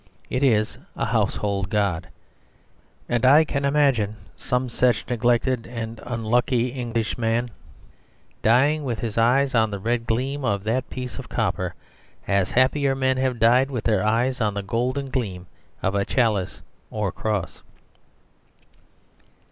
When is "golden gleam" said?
14.63-15.45